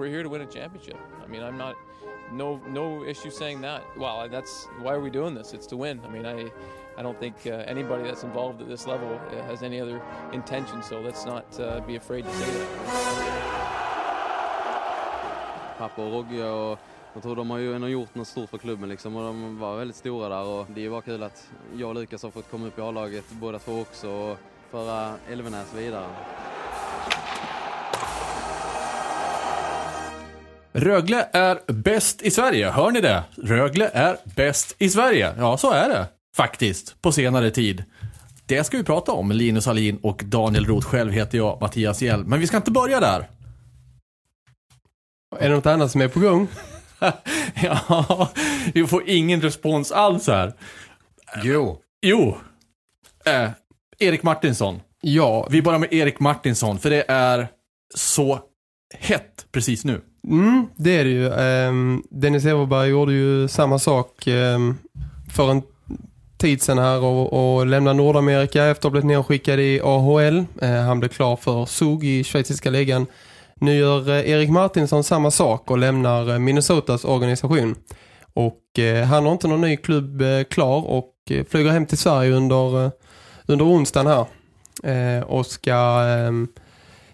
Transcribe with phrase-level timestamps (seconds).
[0.00, 0.96] We're here to win a championship.
[1.22, 1.76] I mean, I'm not
[2.32, 3.82] no no issue saying that.
[3.98, 5.52] Well, that's why are we doing this?
[5.52, 6.00] It's to win.
[6.06, 6.50] I mean, I
[6.98, 10.00] I don't think uh, anybody that's involved at this level uh, has any other
[10.32, 10.82] intention.
[10.82, 12.68] So let's not uh, be afraid to say that.
[15.78, 16.78] Pappa och Rogge
[17.12, 19.76] jag tror de har ju ändå gjort något stort för klubben liksom och de var
[19.76, 22.66] väldigt stora där och det är bara kul att jag och Lukas har fått komma
[22.66, 24.38] upp i A-laget båda två också och
[24.70, 26.06] föra Elvenäs vidare.
[30.72, 32.70] Rögle är bäst i Sverige.
[32.70, 33.24] Hör ni det?
[33.36, 35.34] Rögle är bäst i Sverige.
[35.38, 37.84] Ja, så är det faktiskt på senare tid.
[38.46, 39.32] Det ska vi prata om.
[39.32, 40.86] Linus Alin och Daniel Roth.
[40.86, 42.26] Själv heter jag Mattias Hjelm.
[42.26, 43.28] Men vi ska inte börja där.
[45.38, 46.48] Är det något annat som är på gång?
[47.62, 48.28] ja,
[48.74, 50.52] vi får ingen respons alls här.
[51.42, 51.78] Jo.
[52.02, 52.38] Jo.
[53.24, 53.50] Eh,
[53.98, 54.80] Erik Martinsson.
[55.00, 55.48] Ja.
[55.50, 57.48] Vi börjar med Erik Martinsson, för det är
[57.94, 58.40] så
[58.94, 60.00] hett precis nu.
[60.28, 61.28] Mm, det är det ju.
[61.28, 64.78] Um, Dennis Everberg gjorde ju samma sak um,
[65.30, 65.62] för en
[66.38, 70.38] tid sedan här och, och lämnade Nordamerika efter att ha blivit nedskickad i AHL.
[70.38, 73.06] Uh, eh, han blev klar för SOG i schweiziska ligan.
[73.54, 77.74] Nu gör uh, Erik Martinsson samma sak och lämnar uh, Minnesotas organisation.
[78.34, 78.60] Och
[79.08, 81.14] han har inte någon ny klubb klar och
[81.48, 82.90] flyger hem till Sverige under,
[83.46, 84.26] under onsdagen
[84.82, 85.24] här.
[85.24, 86.48] och ska ehm,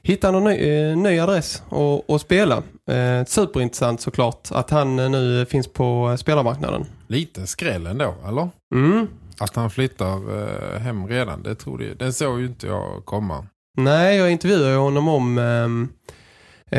[0.06, 2.62] hitta någon ny, eh, ny adress och, och spela.
[2.90, 6.84] Eh, superintressant såklart att han eh, nu finns på spelarmarknaden.
[7.06, 8.48] Lite skräll ändå, eller?
[8.74, 9.08] Mm.
[9.38, 13.46] Att han flyttar eh, hem redan, det, trodde jag, det såg ju inte jag komma.
[13.78, 16.78] Nej, jag intervjuade honom om eh,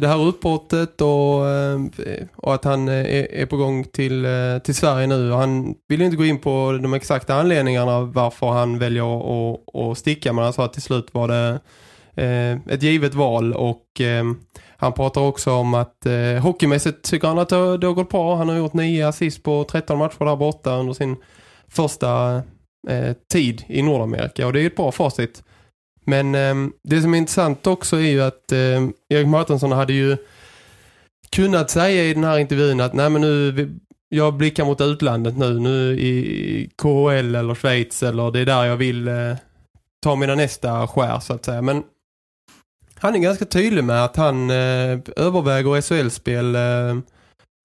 [0.00, 1.40] det här uppbrottet och,
[2.36, 4.26] och att han är, är, på gång till,
[4.64, 5.30] till Sverige nu.
[5.30, 9.18] Han vill inte gå in på de exakta anledningarna varför han väljer
[9.52, 11.60] att, att sticka men han sa att till slut var det
[12.14, 14.24] Eh, ett givet val och eh,
[14.76, 18.36] han pratar också om att eh, hockeymässigt tycker han att det, har gått bra.
[18.36, 21.16] Han har gjort nio assist på 13 matcher där borta under sin
[21.68, 22.42] första
[22.88, 25.42] eh, tid i Nordamerika och det är ett bra facit.
[26.04, 26.54] Men eh,
[26.88, 30.16] det som är intressant också är ju att eh, Erik Martinsson hade ju
[31.30, 35.60] kunnat säga i den här intervjun att nej men nu jag blickar mot utlandet nu,
[35.60, 39.36] nu i KHL eller Schweiz eller det är där jag vill eh,
[40.02, 41.62] ta mina nästa skär så att säga.
[41.62, 41.82] Men
[42.96, 46.98] han är ganska tydlig med att han eh, överväger SHL-spel eh,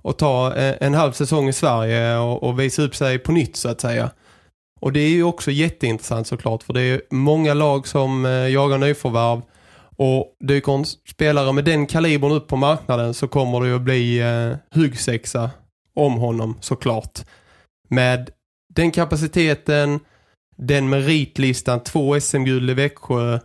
[0.02, 3.56] och ta eh, en halv säsong i Sverige och, och visa upp sig på nytt
[3.56, 4.10] så att säga.
[4.82, 8.78] Och det är ju också jätteintressant såklart för det är många lag som eh, jagar
[8.78, 9.42] nyförvärv
[9.98, 13.82] och dyker en spelare med den kalibern upp på marknaden så kommer det ju att
[13.82, 15.50] bli eh, huggsexa
[15.96, 17.20] om honom såklart.
[17.90, 18.30] Med
[18.74, 20.00] den kapaciteten,
[20.58, 23.40] den meritlistan, två SM-guld i Växjö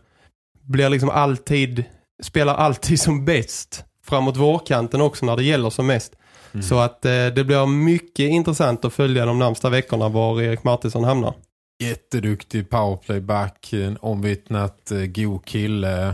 [0.65, 1.85] blir liksom alltid,
[2.23, 6.13] spelar alltid som bäst framåt vårkanten också när det gäller som mest.
[6.53, 6.63] Mm.
[6.63, 11.05] Så att eh, det blir mycket intressant att följa de närmsta veckorna var Erik Martinsson
[11.05, 11.35] hamnar.
[11.83, 16.09] Jätteduktig powerplayback, en omvittnat eh, god kille.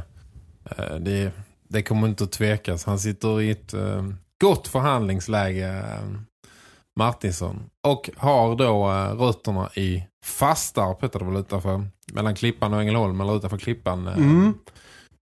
[0.76, 1.32] Eh, det,
[1.68, 2.84] det kommer inte att tvekas.
[2.84, 4.04] Han sitter i ett eh,
[4.40, 5.84] gott förhandlingsläge,
[6.98, 7.62] Martinsson.
[7.86, 13.20] Och har då eh, rötterna i Fastarp heter det väl utanför mellan Klippan och Ängelholm
[13.20, 14.06] eller utanför Klippan.
[14.06, 14.16] Eh.
[14.16, 14.54] Mm.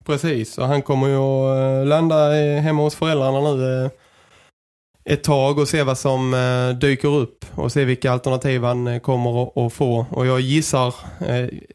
[0.06, 2.30] Precis, och han kommer ju att eh, landa
[2.62, 3.92] hemma hos föräldrarna nu eh,
[5.06, 9.00] ett tag och se vad som eh, dyker upp och se vilka alternativ han eh,
[9.00, 10.06] kommer att få.
[10.10, 10.96] Och jag gissar,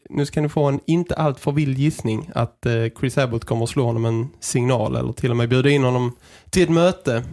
[0.09, 2.65] nu ska ni få en inte allt för vild gissning, att
[2.99, 6.15] Chris Abbott kommer att slå honom en signal eller till och med bjuda in honom
[6.49, 7.23] till ett möte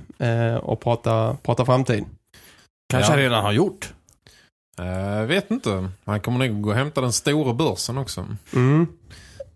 [0.62, 2.04] och prata, prata framtid.
[2.90, 3.18] Kanske ja.
[3.18, 3.92] redan har gjort.
[4.76, 5.88] Jag uh, vet inte.
[6.04, 8.26] Han kommer nog gå och hämta den stora börsen också.
[8.54, 8.86] Mm.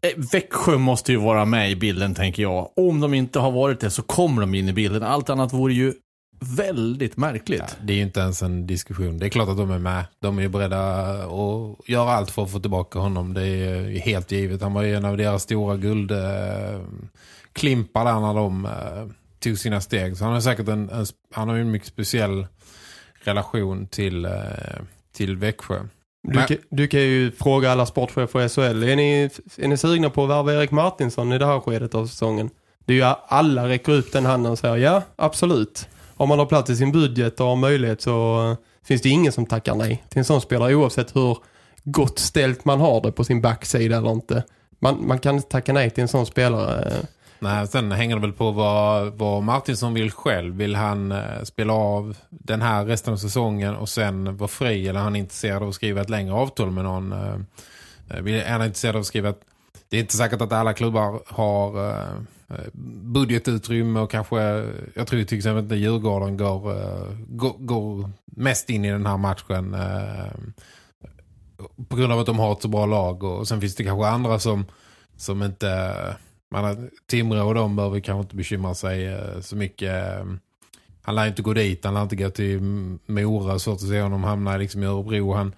[0.00, 2.70] Eh, Växjö måste ju vara med i bilden tänker jag.
[2.76, 5.02] Om de inte har varit det så kommer de in i bilden.
[5.02, 5.94] Allt annat vore ju
[6.40, 7.60] väldigt märkligt.
[7.60, 9.18] Ja, det är ju inte ens en diskussion.
[9.18, 10.04] Det är klart att de är med.
[10.20, 13.34] De är ju beredda att göra allt för att få tillbaka honom.
[13.34, 14.62] Det är helt givet.
[14.62, 19.06] Han var ju en av deras stora guldklimpar där när de eh,
[19.38, 20.16] tog sina steg.
[20.16, 22.46] Så han har säkert en, en han har ju en mycket speciell
[23.24, 24.28] relation till
[25.12, 25.80] till Växjö.
[26.22, 28.82] Du, kan, du kan ju fråga alla sportchefer i SHL.
[28.82, 32.06] Är ni, är ni sugna på att värva Erik Martinsson i det här skedet av
[32.06, 32.50] säsongen?
[32.84, 35.88] Det är ju alla räcker upp den handen och säger ja, absolut.
[36.16, 39.32] Om man har plats i sin budget och har möjlighet så eh, finns det ingen
[39.32, 41.38] som tackar nej till en sån spelare oavsett hur
[41.84, 44.44] gott ställt man har det på sin backsida eller inte.
[44.78, 46.92] Man, man kan inte tacka nej till en sån spelare.
[47.42, 50.54] Nej, sen hänger det väl på vad, vad Martinsson vill själv.
[50.54, 54.88] Vill han eh, spela av den här resten av säsongen och sen vara fri?
[54.88, 57.12] Eller är han intresserad av att skriva ett längre avtal med någon?
[57.12, 57.34] Eh,
[58.10, 59.40] eh, är han intresserad av att skriva ett...
[59.88, 62.04] Det är inte säkert att alla klubbar har
[63.02, 64.40] budgetutrymme och kanske...
[64.94, 66.60] Jag tror till exempel att Djurgården går,
[67.28, 69.76] går, går mest in i den här matchen
[71.88, 73.22] på grund av att de har ett så bra lag.
[73.22, 74.64] Och sen finns det kanske andra som,
[75.16, 75.94] som inte...
[76.50, 80.18] Man Timrå och de behöver kanske inte bekymra sig eh, så mycket.
[80.18, 80.24] eh,
[81.02, 82.60] Han lär inte gå dit, han lär inte gå till
[83.06, 83.58] Mora.
[83.58, 85.32] Svårt att se honom hamna liksom i Örebro.
[85.34, 85.54] Han,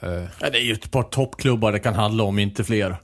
[0.00, 2.96] eh, Ja, det är ju ett par toppklubbar det kan handla om, inte fler.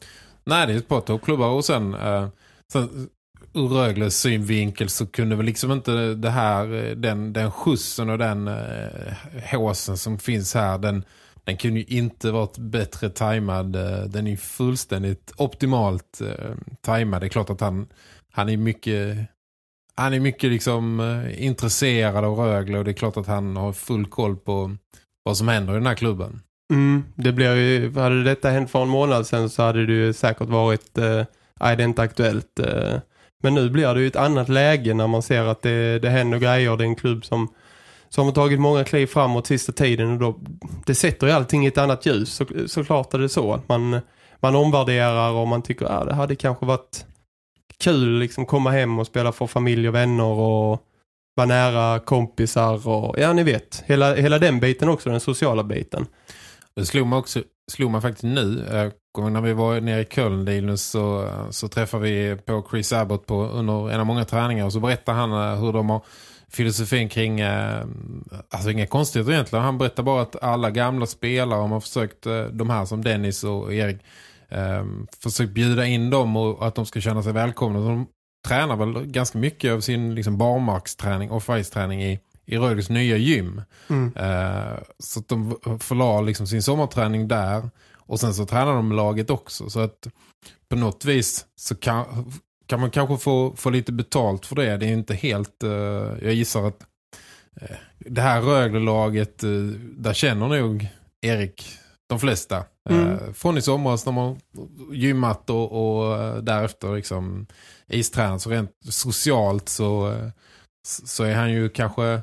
[0.45, 1.49] nej, det är ett par toppklubbar.
[1.49, 2.29] Och sen, eh,
[2.73, 3.09] sen
[3.55, 8.19] ur Rögles synvinkel så kunde väl liksom inte det här, eh, den, den skjutsen och
[8.19, 9.13] den eh,
[9.53, 11.05] håsen som finns här, den,
[11.51, 13.77] den kunde ju inte varit bättre tajmad.
[13.77, 17.23] Eh, den är ju fullständigt optimalt eh, tajmad.
[17.23, 17.87] Det är klart att han,
[18.33, 19.19] han är mycket
[19.95, 23.73] han är mycket liksom eh, intresserad av Rögle och det är klart att han har
[23.73, 24.77] full koll på
[25.23, 26.41] vad som händer i den här klubben.
[26.73, 30.13] Mm, det blir ju, hade detta hänt för en månad sedan så hade det ju
[30.13, 31.25] säkert varit eh,
[31.61, 32.59] nej, det är inte aktuellt.
[32.59, 32.99] Eh,
[33.43, 36.39] men nu blir det ju ett annat läge när man ser att det, det händer
[36.39, 36.77] grejer.
[36.77, 37.49] Det är en klubb som,
[38.11, 40.41] så har man tagit många kliv framåt sista tiden och då,
[40.87, 42.35] det sätter ju allting i ett annat ljus.
[42.35, 44.01] Så, såklart är det så att man,
[44.41, 47.07] man omvärderar och man tycker att ah, det hade kanske varit
[47.79, 50.87] kul liksom komma hem och spela för familj och vänner och
[51.35, 56.07] vara nära kompisar och ja ni vet, hela, hela den biten också, den sociala biten.
[56.75, 58.65] Det slog mig också slog mig faktiskt nu.
[59.19, 63.35] När vi var nere i Köln Linus, så, så träffade vi på Chris Abbott på,
[63.35, 66.03] under en av många träningar och så berättade han eh, hur de har
[66.51, 67.85] filosofin kring eh,
[68.51, 69.65] alltså inga konstigheter egentligen.
[69.65, 73.75] Han berättar bara att alla gamla spelare har försökt, eh, de här som Dennis och
[73.75, 73.99] Erik
[74.49, 74.85] eh,
[75.23, 77.79] försökt bjuda in dem och att de ska känna sig välkomna.
[77.79, 78.07] Så de
[78.49, 83.63] tränar väl ganska mycket av sin liksom, barmarksträning och träning i, i Rögles nya gym.
[83.89, 84.13] Mm.
[84.17, 87.71] Eh, så att de förlar liksom sin sommarträning där.
[87.97, 89.71] Och sen så tränar de laget också.
[89.71, 90.09] Så att
[90.69, 92.05] på något vis så kan,
[92.71, 94.77] kan man kanske få, få lite betalt för det.
[94.77, 95.63] Det är inte helt...
[95.63, 95.71] eh,
[96.23, 96.83] jag gissar att
[97.61, 99.51] eh, det här Rögle-laget, eh,
[99.97, 100.89] där känner nog
[101.23, 101.79] Erik
[102.09, 102.57] de flesta.
[102.57, 102.65] Eh,
[102.97, 103.35] Mm.
[103.35, 104.41] från i somras när man
[104.93, 107.47] gymmat och, och eh, därefter liksom
[107.89, 108.43] istränat.
[108.43, 110.29] Så rent socialt så, eh,
[111.05, 112.21] så är han ju kanske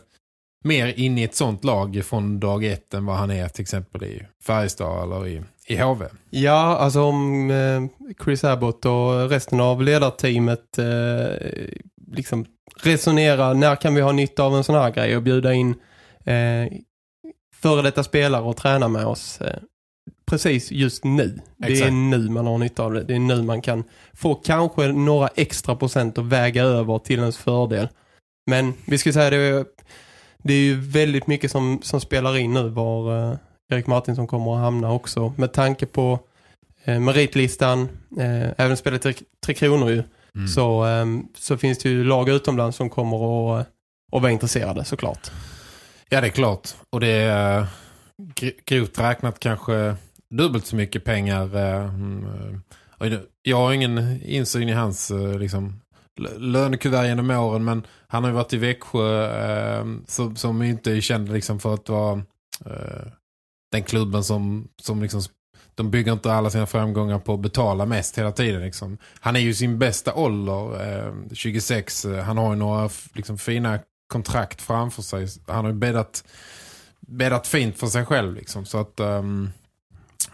[0.67, 4.03] mer inne i ett sånt lag från dag ett än vad han är till exempel
[4.03, 6.05] i Färjestad eller i, i HV.
[6.29, 11.47] Ja, alltså om eh, Chris Abbott och resten av ledarteamet eh,
[12.11, 12.45] liksom
[12.83, 15.75] resonerar, när kan vi ha nytta av en sån här grej och bjuda in
[16.25, 16.77] eh,
[17.55, 19.59] före detta spelare och träna med oss eh,
[20.25, 21.39] precis just nu.
[21.57, 21.93] Det är Exakt.
[21.93, 23.03] nu man har nytta av det.
[23.03, 23.83] Det är nu man kan
[24.13, 27.87] få kanske några extra procent att väga över till ens fördel.
[28.45, 29.65] Men vi ska säga det,
[30.43, 33.37] det är ju väldigt mycket som, som spelar in nu var eh,
[33.69, 35.33] Erik Martinsson kommer att hamna också.
[35.37, 36.19] Med tanke på
[36.83, 37.81] eh, meritlistan,
[38.19, 39.13] eh, även spelet Tre,
[39.45, 40.03] tre Kronor ju,
[40.35, 40.47] Mm.
[40.47, 43.17] så, ehm, så finns det ju lag utomlands som kommer
[43.59, 43.67] att,
[44.11, 45.31] att vara intresserade såklart.
[46.09, 46.69] Ja, det är klart.
[46.89, 47.65] Och det är eh,
[48.35, 49.95] gr- grovt räknat kanske
[50.29, 51.55] dubbelt så mycket pengar.
[51.55, 52.25] eh, mm,
[53.01, 55.81] eh, Jag har ingen insyn i hans eh, liksom,
[56.37, 61.01] lönekuvert genom åren, men han har ju varit i Växjö eh, som, som inte är
[61.01, 62.21] känd liksom, för att vara
[62.65, 63.07] eh,
[63.71, 65.21] den klubben som, som liksom,
[65.75, 68.61] de bygger inte alla sina framgångar på att betala mest hela tiden.
[68.61, 68.97] Liksom.
[69.19, 72.05] Han är ju sin bästa ålder, ehm, eh, 26.
[72.25, 75.27] Han har ju några liksom, fina kontrakt framför sig.
[75.47, 76.23] Han har ju bäddat,
[76.99, 78.35] bäddat fint för sig själv.
[78.35, 78.65] Liksom.
[78.65, 79.49] Så att um,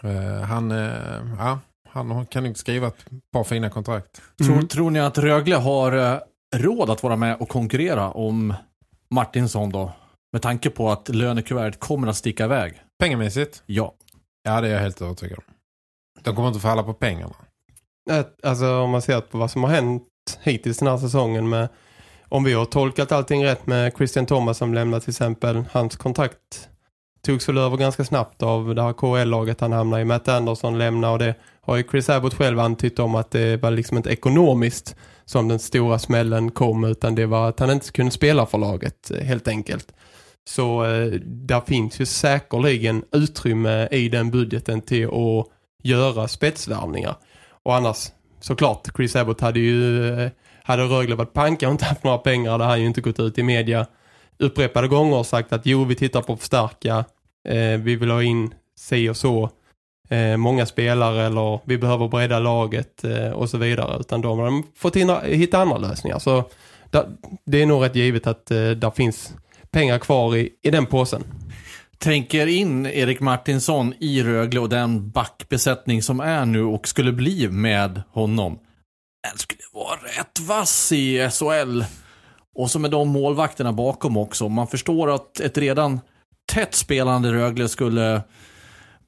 [0.02, 1.58] eh, han, eh, ja,
[1.94, 4.22] han har- kan inte skriva ett par fina kontrakt.
[4.38, 4.68] Tror, Mm.
[4.68, 6.18] tror ni att Rögle har eh,
[6.56, 8.54] råd att vara med och konkurrera om
[9.10, 9.92] Martinsson då?
[10.32, 12.82] Med tanke på att lönekuvertet kommer att sticka iväg.
[12.98, 13.62] Pengamässigt?
[13.66, 13.94] Ja.
[14.42, 15.44] Ja, det är jag helt övertygad om.
[16.22, 17.34] De kommer inte falla på pengarna.
[18.42, 20.02] Alltså om man ser på vad som har hänt
[20.42, 21.68] hittills den här säsongen med
[22.28, 26.68] om vi har tolkat allting rätt med Christian Thomas som lämnar till exempel hans kontrakt
[27.26, 30.04] togs väl över ganska snabbt av det här KL-laget han hamnar i.
[30.04, 33.70] Matt Anderson lämnar och det har ju Chris Abbott själv antytt om att det var
[33.70, 38.12] liksom inte ekonomiskt som den stora smällen kom utan det var att han inte kunde
[38.12, 39.92] spela för laget helt enkelt.
[40.48, 45.46] Så eh, där finns ju säkerligen utrymme i den budgeten till att
[45.82, 47.16] göra spetsvärvningar.
[47.62, 48.08] Och annars,
[48.40, 50.30] såklart, Chris Abbott hade ju eh,
[50.62, 53.38] hade Rögle varit panka och inte haft några pengar hade han ju inte gått ut
[53.38, 53.86] i media
[54.38, 57.04] upprepade gånger och sagt att jo, vi tittar på att förstärka,
[57.48, 59.50] eh, vi vill ha in si och så
[60.08, 64.00] eh, många spelare eller vi behöver bredda laget eh, och så vidare.
[64.00, 66.18] Utan de har fått hinna, hitta andra lösningar.
[66.18, 66.44] Så
[66.90, 67.06] där,
[67.44, 69.34] det är nog rätt givet att eh, där finns
[69.70, 71.24] pengar kvar i, i den påsen.
[71.98, 77.48] Tänker in Erik Martinsson i Rögle och den backbesättning som är nu och skulle bli
[77.48, 78.58] med honom.
[79.30, 81.82] Den skulle vara rätt vass i SHL.
[82.54, 84.48] Och så med de målvakterna bakom också.
[84.48, 86.00] Man förstår att ett redan
[86.52, 88.22] tätt spelande Rögle skulle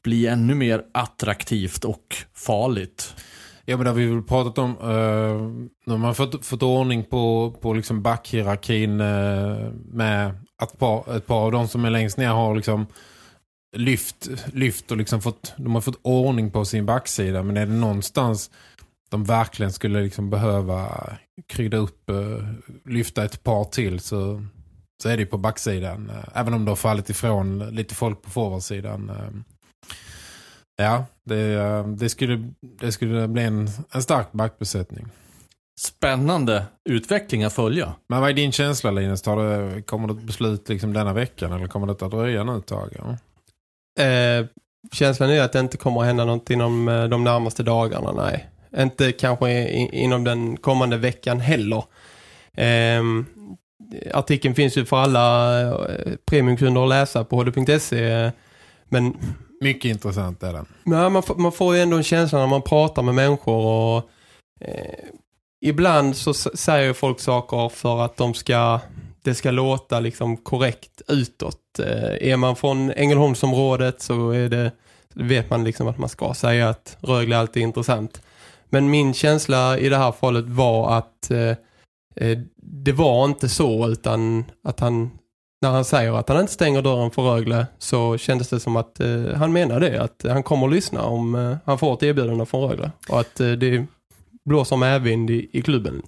[0.06, 3.14] bli ännu mer attraktivt och farligt.
[3.64, 7.54] Ja men det har vi väl pratat om uh, när man fått, fått ordning på,
[7.60, 12.28] på liksom backhierarkin uh, med att par, ett par av de som är längst ner
[12.28, 12.86] har liksom
[13.76, 17.72] lyft, lyft och liksom fått, de har fått ordning på sin backsida men är det
[17.72, 18.50] någonstans
[19.10, 20.88] de verkligen skulle liksom behöva
[21.48, 22.52] krydda upp, uh,
[22.84, 24.46] lyfta ett par till så,
[25.02, 26.10] så är det på backsidan.
[26.10, 29.12] Eh, även om det har fallit ifrån lite folk på forwardsidan.
[30.76, 35.06] Ja, det, det, skulle, det skulle bli en, en stark backbesättning.
[35.80, 37.94] Spännande utveckling att följa.
[38.08, 39.22] Men vad är din känsla Linus?
[39.22, 42.58] Tar det, kommer det ett beslut liksom denna veckan eller kommer det att dröja nu
[42.58, 42.96] ett tag?
[42.98, 43.16] Ja?
[44.04, 44.46] Eh,
[44.92, 48.50] känslan är att det inte kommer att hända något inom eh, de närmaste dagarna, nej.
[48.76, 51.84] Inte kanske inom den kommande veckan heller.
[52.54, 53.02] Eh,
[54.14, 58.30] artikeln finns ju för alla eh, premiumkunder att läsa på hd.se
[58.88, 59.16] men
[59.60, 60.66] mycket intressant är den.
[60.84, 64.10] Men man, får, man får ju ändå en känsla när man pratar med människor och
[64.60, 65.08] eh,
[65.60, 68.80] ibland så säger folk saker för att de ska
[69.22, 71.78] det ska låta liksom korrekt utåt.
[71.78, 74.72] Eh, är man från Ängelholmsområdet så är det
[75.14, 78.22] vet man liksom att man ska säga att Rögle alltid är intressant.
[78.68, 81.56] Men min känsla i det här fallet var att eh,
[82.16, 85.10] eh det var inte så utan att han
[85.66, 89.00] när han säger att han inte stänger dörren för Rögle så kändes det som att
[89.00, 90.02] eh, han menar det.
[90.02, 92.90] Att han kommer att lyssna om eh, han får ett erbjudande från Rögle.
[93.08, 93.86] Och att eh, det
[94.44, 96.02] blåser medvind i, i klubben.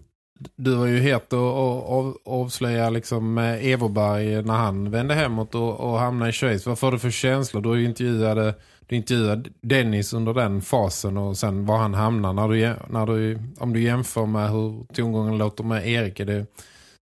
[0.57, 5.99] Du var ju het att avslöja liksom eh, Everberg när han vände hemåt och, och
[5.99, 6.67] hamnade i Schweiz.
[6.67, 7.61] Vad får du för känsla?
[7.61, 8.55] Du intervjuade,
[8.87, 12.33] du intervjuade Dennis under den fasen och sen var han hamnar.
[12.33, 16.47] När du, när du, om du jämför med hur tongången låter med Erik, är det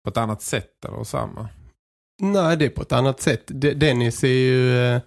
[0.03, 1.47] på ett annat sätt eller samma?
[2.21, 3.43] Nej, det är på ett annat sätt.
[3.75, 4.85] Dennis är ju...
[4.87, 5.01] Eh,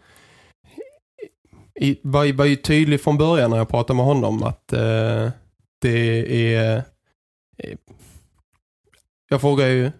[2.02, 5.30] var, var ju tydlig från början när jag pratade med honom att eh,
[5.80, 6.76] det är...
[7.58, 7.76] Eh,
[9.30, 9.90] jag frågar ju,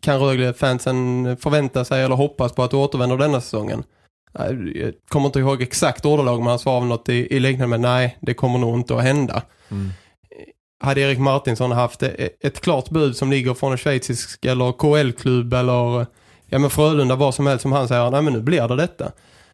[0.00, 3.84] kan Rögle-fansen förvänta sig eller hoppas på att du återvänder denna säsongen?
[4.32, 8.18] Jag kommer inte ihåg exakt ordalag men han svarade något i, i liknande med nej,
[8.20, 9.42] det kommer nog inte att hända.
[9.68, 9.90] Mm.
[10.80, 16.06] Hade Erik Martinsson haft ett klart bud som ligger från en schweizisk eller KL-klubb eller
[16.48, 19.12] ja men Frölunda var som helst som han säger, nej men nu blir det detta.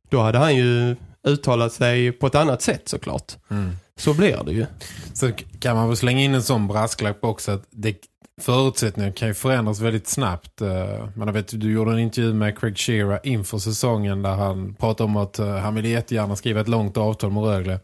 [0.09, 0.97] Då hade han ju
[1.29, 3.33] uttalat sig på ett annat sätt såklart.
[3.51, 3.77] Mm.
[3.97, 4.67] Så blir det ju.
[5.15, 5.31] Så
[5.61, 7.97] kan man väl slänga in en sån brasklapp också att det,
[8.41, 10.61] förutsättningarna kan ju förändras väldigt snabbt.
[10.61, 15.05] Eh, jag vet, du gjorde en intervju med Craig Shearer inför säsongen där han pratade
[15.05, 17.81] om att eh, han ville jättegärna skriva ett långt avtal med Rögle.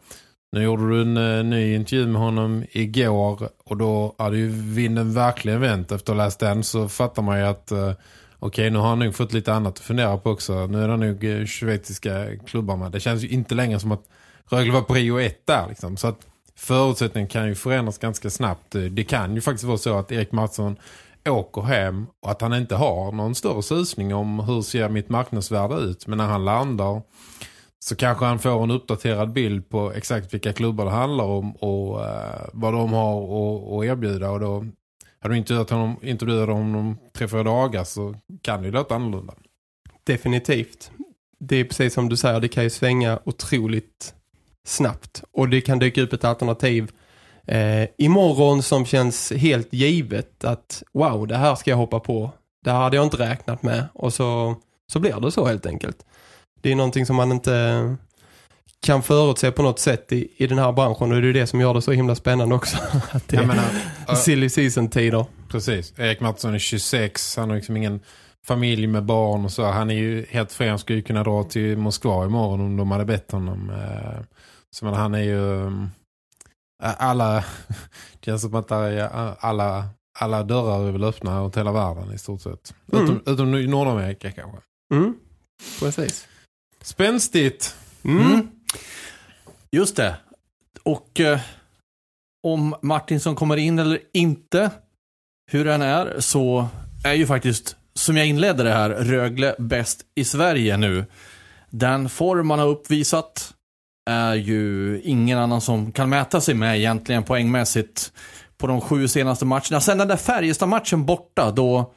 [0.51, 5.13] Nu gjorde du en uh, ny intervju med honom igår och då hade ju vinden
[5.13, 7.71] verkligen vänt efter att ha läst den så fattar man ju att
[8.39, 10.67] okej, nu har han nog fått lite annat att fundera på också.
[10.67, 12.91] Nu är det nog eh, schweiziska klubbar med.
[12.91, 14.03] Det känns ju inte längre som att
[14.49, 15.65] Rögle var prio ett där.
[15.69, 15.97] Liksom.
[15.97, 18.75] Så att förutsättningen kan ju förändras ganska snabbt.
[18.75, 20.77] Eh, det kan ju faktiskt vara så att Erik Mattsson
[21.29, 25.75] åker hem och att han inte har någon större susning om hur ser mitt marknadsvärde
[25.75, 26.07] ut.
[26.07, 27.01] Men när han landar
[27.79, 32.05] så kanske han får en uppdaterad bild på exakt vilka klubbar det handlar om och
[32.05, 33.21] eh, vad de har
[33.79, 34.65] att erbjuda och då
[35.21, 38.95] har du intervjuat honom, intervjuat honom om tre, fyra dagar så kan det ju låta
[38.95, 39.33] annorlunda.
[40.03, 40.91] Definitivt.
[41.39, 44.13] Det är precis som du säger, det kan ju svänga otroligt
[44.67, 45.23] snabbt.
[45.31, 46.91] Och det kan dyka upp ett alternativ
[47.45, 52.31] eh, imorgon som känns helt givet att wow, det här ska jag hoppa på.
[52.63, 53.85] Det här hade jag inte räknat med.
[53.93, 54.55] Och så,
[54.91, 56.05] så blir det så helt enkelt.
[56.61, 57.95] Det är någonting som man inte
[58.85, 61.59] kan förutse på något sätt i, i den här branschen och det är det som
[61.59, 62.77] gör det så himla spännande också.
[63.11, 63.65] att det menar,
[64.07, 65.25] är silly season-tider.
[65.49, 65.93] Precis.
[65.97, 67.99] Erik Mattsson är 26, han har liksom ingen
[68.47, 69.65] familj med barn och så.
[69.65, 73.05] Han är ju helt fri, han skulle kunna dra till Moskva imorgon om de hade
[73.05, 73.69] bett honom.
[73.69, 74.21] Eh,
[74.71, 75.65] så men han är ju
[76.83, 77.35] eh, alla
[78.13, 78.71] det känns som att
[79.43, 82.73] alla, alla dörrar är väl öppna åt hela världen i stort sett.
[82.91, 83.03] Mm.
[83.03, 84.57] Utom, utom Nordamerika kanske.
[84.93, 85.15] Mm.
[85.79, 86.27] Precis.
[86.81, 87.75] Spänstigt.
[88.03, 88.47] Mm.
[89.71, 90.15] Just det.
[90.83, 91.39] Och eh,
[92.43, 94.71] om Martinsson kommer in eller inte,
[95.51, 96.67] hur han är, så
[97.05, 101.05] är ju faktiskt, som jag inledde det här, Rögle bäst i Sverige nu.
[101.69, 103.53] Den form man har uppvisat
[104.09, 108.11] är ju ingen annan som kan mäta sig med egentligen poängmässigt
[108.57, 109.81] på de sju senaste matcherna.
[109.81, 111.93] Sen den där Färjestad-matchen borta, då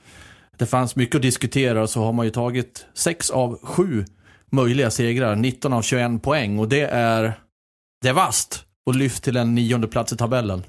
[0.59, 4.05] det fanns mycket att diskutera, så har man ju tagit sex av sju
[4.51, 7.35] möjliga segrar, 19 av 21 poäng och det är,
[8.03, 10.63] det är vast och lyft till en nionde plats i tabellen.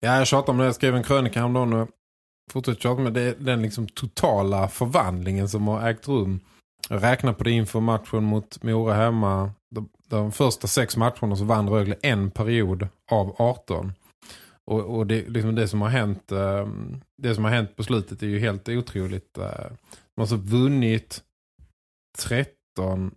[0.00, 0.64] Ja, jag tjatar om det.
[0.64, 1.88] Jag skrev en krönika häromdagen och
[2.52, 3.34] fortsätter tjata med det.
[3.40, 6.40] Den liksom totala förvandlingen som har ägt rum.
[6.88, 9.50] Jag räknar på det inför matchen mot Mora hemma.
[9.70, 13.92] De, de första sex matcherna så vann Rögle en period av 18.
[14.64, 18.22] Och, och det, liksom det, som har hänt, ehm, det som har hänt på slutet
[18.22, 19.38] är ju helt otroligt.
[19.38, 21.22] Eh, de har alltså vunnit
[22.18, 23.14] 13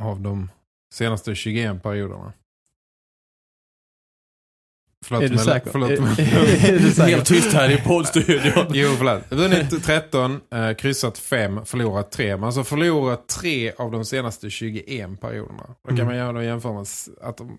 [0.00, 0.50] av de
[0.94, 2.32] senaste 21 perioderna.
[5.06, 5.70] Förlåt Är du mig- säker?
[5.70, 6.12] Förlåt Är- mig.
[6.74, 7.10] är du säker?
[7.10, 8.66] Helt tyst här i poddstudion.
[8.72, 9.22] Jo, förlåt.
[9.28, 12.30] Vunnit 13, eh, kryssat 5, förlorat 3.
[12.30, 15.66] Man har alltså förlorat 3 av de senaste 21 perioderna.
[15.66, 16.06] Då kan Mm.
[16.06, 17.58] man göra då jämförelse att de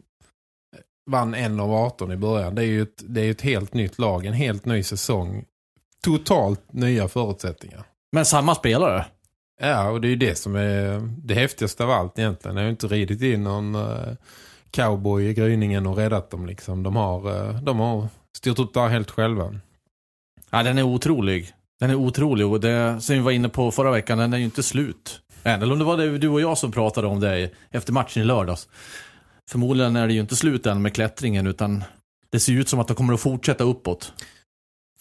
[1.12, 2.56] vann en av 18 i början.
[2.56, 5.46] Det är ju ett, det är ju ett helt nytt lag, en helt ny säsong.
[6.04, 7.84] Totalt nya förutsättningar.
[8.12, 9.06] Men samma spelare.
[9.62, 12.56] Ja, och det är ju det som är det häftigaste av allt egentligen.
[12.58, 14.14] Jag har ju inte ridit in någon eh,
[14.72, 16.84] cowboy i gryningen och räddat dem liksom.
[16.84, 19.56] De har, eh, de har styrt upp det här helt själva.
[20.50, 21.54] Ja, den är otrolig.
[21.80, 24.44] Den är otrolig och det som vi var inne på förra veckan, den är ju
[24.44, 25.22] inte slut.
[25.44, 25.62] Än.
[25.62, 28.26] Eller om det var det du och jag som pratade om det efter matchen i
[28.26, 28.68] lördags.
[29.50, 31.84] Förmodligen är det ju inte slut än med klättringen utan
[32.32, 34.14] det ser ut som att de kommer att fortsätta uppåt.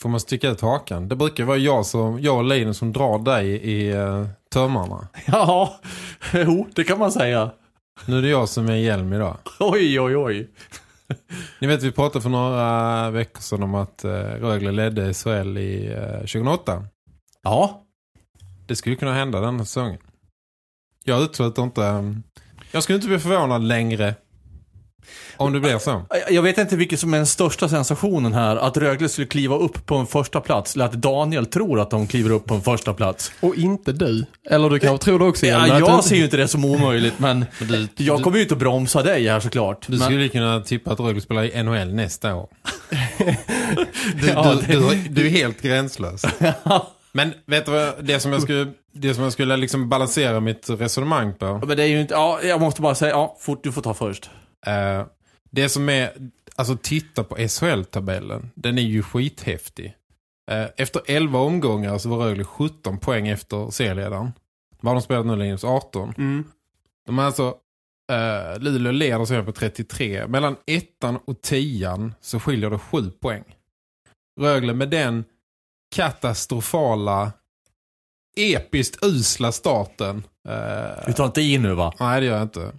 [0.01, 1.09] Får man sticka ut hakan?
[1.09, 5.09] Det brukar vara jag, som, jag och Leiden som drar dig i uh, tömmarna.
[5.27, 5.81] Ja,
[6.33, 7.51] jo, det kan man säga.
[8.07, 9.37] Nu är det jag som är hjälm idag.
[9.61, 10.51] Oj, oj, oj.
[11.61, 15.95] Ni vet, vi pratade för några veckor sedan om att uh, Rögle ledde SHL i
[15.95, 16.85] uh, 2008.
[17.43, 17.83] Ja,
[18.67, 19.99] Det skulle kunna hända den här säsongen.
[21.05, 21.81] Jag utesluter inte...
[21.81, 22.23] um,
[22.73, 24.15] jag skulle inte bli förvånad längre
[25.37, 26.03] om det blir så.
[26.31, 28.57] jag vet inte vilket som är den största sensationen här.
[28.57, 32.07] Att Rögle skulle kliva upp på en första plats eller att Daniel tror att de
[32.07, 33.33] kliver upp på en första plats.
[33.41, 34.25] Och inte du.
[34.51, 37.45] Eller du kanske tror det också Ja, jag ser ju inte det som omöjligt men
[37.69, 39.87] Du, jag kommer ju inte bromsa dig här såklart.
[39.87, 42.49] du Men- skulle kunna tippa att Rögle spelar i NHL nästa år.
[44.15, 46.23] Du, Ja, du, du, du är helt gränslös.
[47.13, 50.71] Men vet du vad, det som jag skulle, det som jag skulle liksom balansera mitt
[50.71, 51.63] resonemang på.
[51.67, 53.95] Men det är ju inte, ja, jag måste bara säga, ja, fort, du får ta
[53.95, 54.31] först.
[54.67, 55.07] Eh,
[55.51, 58.51] det som är, alltså titta på SHL-tabellen.
[58.55, 59.97] Den är ju skithäftig.
[60.51, 64.33] Eh, efter 11 omgångar så var Rögle 17 poäng efter serieledaren.
[64.81, 65.65] Vad de spelat nu Linus?
[65.65, 66.15] 18.
[66.19, 66.45] Mm.
[67.07, 67.55] De är alltså,
[68.13, 70.27] eh, Luleå leder serien på 33.
[70.27, 73.45] Mellan ettan och tian så skiljer det 7 poäng.
[74.41, 75.25] Rögle med den
[75.95, 77.33] katastrofala,
[78.37, 80.27] episkt usla starten.
[81.07, 81.95] Du tar inte i nu va?
[82.01, 82.73] Nej, det gör jag inte.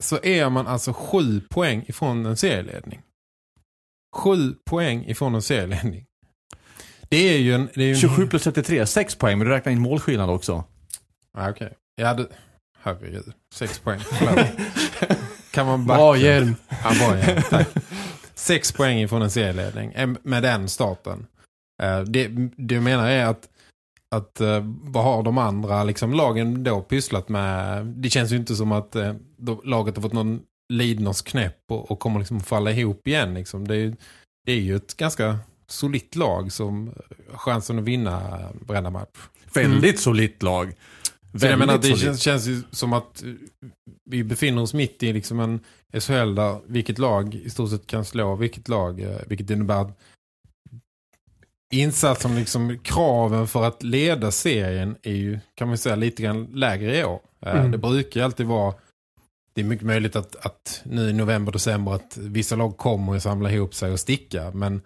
[0.00, 3.02] Så är man alltså sju poäng ifrån en serieledning.
[4.16, 6.06] Sju poäng ifrån en serieledning.
[7.08, 7.68] Det är ju en...
[7.74, 10.64] Det är ju en 27 plus 33, 6 poäng, men du räknar in målskillnad också.
[11.32, 11.72] Ah, Okej.
[11.96, 12.26] Ja, det...
[12.82, 13.32] Herregud.
[13.54, 14.00] Sex poäng.
[15.50, 15.98] Kan man backa?
[15.98, 16.54] Bra hjälm.
[16.68, 17.42] Ja, bra hjälm.
[17.50, 17.68] Tack.
[18.34, 20.16] Sex poäng ifrån en serieledning.
[20.22, 21.26] Med den starten.
[21.82, 22.30] Eh, Det,
[22.74, 23.48] jag menar är att
[24.14, 27.86] att eh, vad har de andra liksom, lagen då pysslat med?
[27.86, 30.40] Det känns ju inte som att eh, då, laget har fått någon
[30.72, 33.34] lidnors knäpp och, och kommer liksom falla ihop igen.
[33.34, 33.68] Liksom.
[33.68, 33.96] Det, är,
[34.46, 36.92] det är ju ett ganska solitt lag som
[37.30, 39.18] har chansen att vinna varenda match.
[39.54, 40.74] Väldigt solitt lag.
[41.40, 41.98] Så jag menar, det solitt.
[42.00, 43.28] känns, känns ju som att eh,
[44.10, 45.60] vi befinner oss mitt i liksom en
[46.00, 49.00] SHL där vilket lag i stort sett kan slå vilket lag.
[49.00, 49.98] eh, Vilket innebär att
[51.70, 56.96] insatsen, liksom kraven för att leda serien är ju, kan man säga, lite grann lägre
[56.98, 57.20] i år.
[57.46, 57.70] Eh, Mm.
[57.70, 58.74] Det brukar ju alltid vara,
[59.54, 63.22] det är mycket möjligt att, att nu i november, december att vissa lag kommer att
[63.22, 64.50] samla ihop sig och sticka.
[64.54, 64.80] Men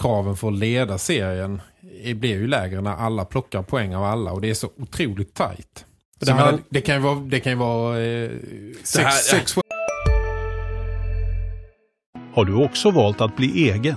[0.00, 1.60] kraven för att leda serien
[2.14, 5.84] blir ju lägre när alla plockar poäng av alla och det är så otroligt tajt.
[6.20, 8.30] Det här- menar, det kan ju vara, det kan ju vara eh,
[8.82, 9.54] sex, här- sex
[12.34, 13.96] Har du också valt att bli egen?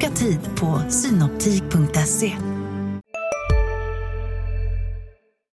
[0.00, 2.36] Boka tid på synoptik.se.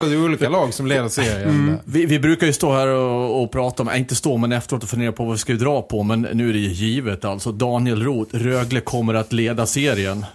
[0.00, 1.78] Det är olika lag som leder serien.
[1.84, 4.88] Vi, vi brukar ju stå här och, och prata om, inte stå men efteråt och
[4.88, 6.02] fundera på vad vi ska dra på.
[6.02, 7.52] Men nu är det ju givet alltså.
[7.52, 10.26] Daniel Roth, Rögle kommer att leda serien.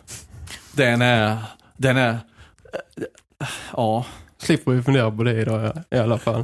[0.72, 1.38] Den är,
[1.78, 4.06] den är, äh, ja.
[4.38, 6.44] Slipper vi fundera på det idag i alla fall.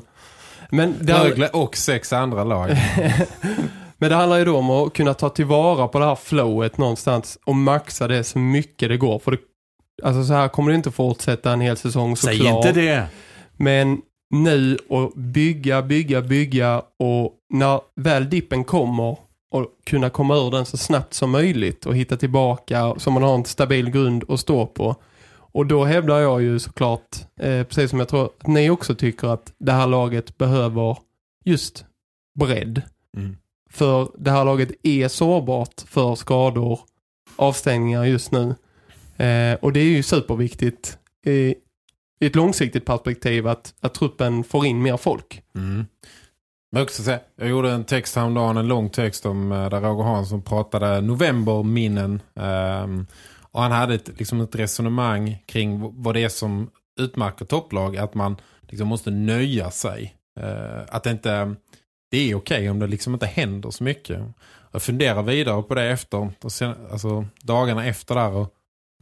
[0.69, 2.69] Men det, handl- Rögle och sex andra lag.
[3.97, 7.39] men det handlar ju då om att kunna ta tillvara på det här flowet någonstans
[7.45, 9.19] och maxa det så mycket det går.
[9.19, 9.37] För det,
[10.03, 12.37] alltså så här kommer det inte fortsätta en hel säsong såklart.
[12.37, 13.07] Säg inte det.
[13.57, 19.17] Men nu och bygga, bygga, bygga och när väl dippen kommer
[19.51, 23.35] och kunna komma ur den så snabbt som möjligt och hitta tillbaka så man har
[23.35, 24.95] en stabil grund att stå på.
[25.55, 29.27] Och då hävdar jag ju såklart, eh, precis som jag tror att ni också tycker
[29.27, 30.97] att det här laget behöver
[31.45, 31.85] just
[32.39, 32.81] bredd.
[33.17, 33.37] Mm.
[33.75, 36.79] För det här laget är sårbart för skador,
[37.35, 38.55] avstängningar just nu.
[39.17, 41.55] Eh, och det är ju superviktigt i,
[42.19, 45.41] i ett långsiktigt perspektiv att, att truppen får in mer folk.
[45.55, 45.85] Mm.
[46.71, 50.03] Men också säga, jag gjorde en text häromdagen, en lång text om eh, där Roger
[50.03, 52.21] Hansson pratade novemberminnen.
[52.33, 53.07] Um,
[53.41, 57.97] och han hade ett, liksom ett resonemang kring vad det är som utmärker topplag.
[57.97, 60.15] Att man liksom måste nöja sig.
[60.39, 61.55] Uh, att det inte
[62.15, 64.21] det är okej om det liksom inte händer så mycket.
[64.71, 68.53] Jag funderar vidare på det efter, och sen, alltså dagarna efter där och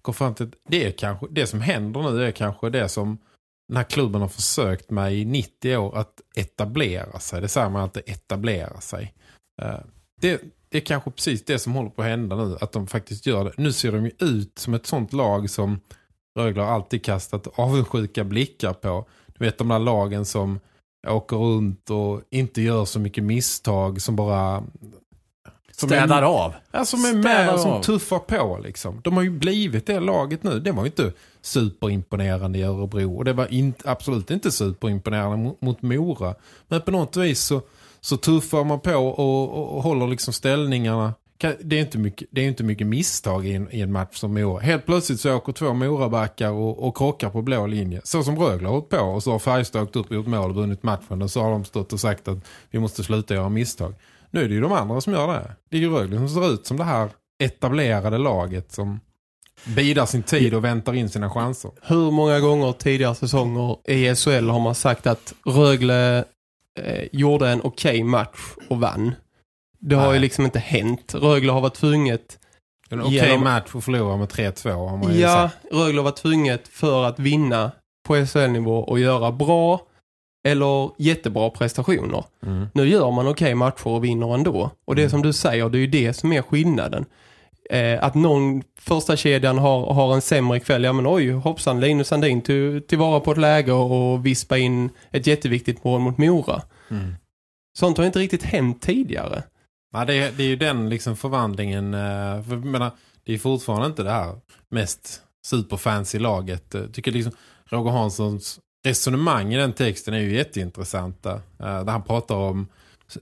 [0.02, 3.17] kom fram till att det, är kanske, det som händer nu är kanske det som
[3.67, 7.41] den här klubben har försökt med i 90 år att etablera sig.
[7.41, 9.13] Det säger man att Etablera sig.
[9.62, 9.80] Eh,
[10.21, 12.58] det, det är kanske precis det som håller på att hända nu.
[12.62, 13.52] Att de faktiskt gör det.
[13.58, 15.80] Nu ser de ju ut som ett sånt lag som
[16.39, 19.06] Rögle har alltid kastat avundsjuka blickar på.
[19.38, 20.60] Du vet de där lagen som
[21.08, 24.63] åker runt och inte gör så mycket misstag som bara...
[25.72, 26.54] Som är- Städar av.
[26.72, 29.02] Ja, som är med och som tuffar på liksom.
[29.04, 30.60] De har ju blivit det laget nu.
[30.60, 33.18] Det var ju inte superimponerande i Örebro.
[33.18, 36.36] Och det var in, absolut inte superimponerande mot, mot Mora.
[36.68, 37.62] Men på något vis så,
[38.02, 41.13] så tuffar man på och, och, och håller liksom ställningarna.
[41.38, 44.34] Det är inte mycket, det är inte mycket misstag i en, i en match som
[44.34, 44.60] Mora.
[44.60, 48.02] Helt plötsligt så åker två Morabackar och, och krockar på blå linje.
[48.04, 48.98] Så som Rögle har hållit på.
[48.98, 51.22] Och så har Färjestad åkt upp och gjort mål och vunnit matchen.
[51.22, 52.38] Och så har de stått och sagt att
[52.72, 53.93] vi måste sluta göra misstag.
[54.32, 55.56] Nu är det ju de andra som gör det.
[55.69, 59.00] Det är ju Rögle som ser ut som det här etablerade laget som
[59.65, 61.72] bidar sin tid och väntar in sina chanser.
[61.82, 66.17] Hur många gånger tidigare säsonger i SHL har man sagt att Rögle
[66.80, 69.15] eh, gjorde en okej match och vann?
[69.86, 70.13] Det har Nej.
[70.13, 71.13] ju liksom inte hänt.
[71.15, 72.39] Rögle har varit tvunget
[72.89, 75.74] En okej Genom- match och förlora med 3-2 har man ju Ja, sagt.
[75.74, 77.72] Rögle var tvunget för att vinna
[78.08, 79.82] på SHL-nivå och göra bra
[80.48, 82.24] eller jättebra prestationer.
[82.46, 82.67] Mm.
[82.74, 84.72] Nu gör man okej matcher och vinner ändå.
[84.86, 87.06] Och det som du säger, det är ju det som är skillnaden.
[87.69, 90.84] Eh, att någon första kedjan har, har en sämre kväll.
[90.84, 95.28] Ja men oj, hoppsan, Linus Sandin till, tillvara på ett läge och vispa in ett
[95.28, 96.62] jätteviktigt mål mot Mora.
[96.91, 97.13] Mm.
[97.80, 99.43] Sånt har inte riktigt hänt tidigare.
[99.93, 101.93] Ja, det, är, det är ju den liksom förvandlingen.
[101.93, 102.91] Eh, för, menar,
[103.23, 104.36] det är fortfarande inte det här
[104.69, 106.65] mest superfancy laget.
[106.73, 107.34] Jag tycker liksom
[107.65, 111.34] Roger Hanssons resonemang i den texten är ju jätteintressanta.
[111.34, 112.67] Eh, där han pratar om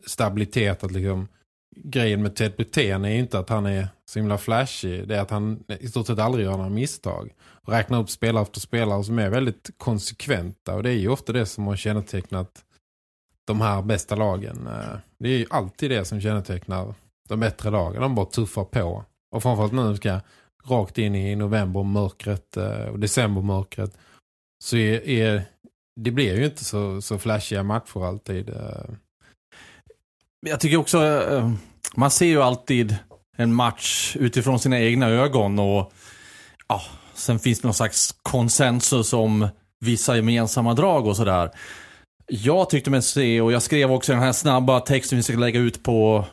[0.06, 0.84] stabilitet.
[0.84, 1.28] Att liksom,
[1.76, 5.08] grejen med Ted Brithén är ju inte att han är så himla flashig.
[5.08, 7.32] Det är att han i stort sett aldrig gör några misstag.
[7.42, 10.76] Och räknar upp spelare efter spelare som är väldigt konsekventa.
[10.76, 12.64] Och det är ju ofta det som har kännetecknat
[13.52, 14.68] de här bästa lagen.
[14.68, 16.94] Eh, det är ju alltid det som kännetecknar
[17.30, 18.02] de bättre lagen.
[18.02, 19.06] De bara tuffar på.
[19.32, 20.20] Och framförallt nu ska
[20.66, 23.98] rakt in i novembermörkret eh, och decembermörkret
[24.64, 25.44] så är, är
[25.96, 28.50] det blir ju inte så, så flashiga matcher alltid.
[28.50, 28.90] Eh.
[30.48, 31.00] Jag tycker också,
[31.96, 32.98] man ser ju alltid
[33.38, 35.94] en match utifrån sina egna ögon och
[36.68, 36.82] ja,
[37.14, 39.48] sen finns det någon slags konsensus om
[39.80, 41.52] vissa gemensamma drag och sådär.
[42.34, 45.60] Jag tyckte mig se, och jag skrev också den här snabba texten vi ska lägga
[45.60, 46.26] ut på,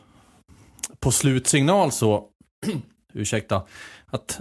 [1.00, 2.24] på slutsignal så,
[3.14, 3.62] ursäkta,
[4.10, 4.40] att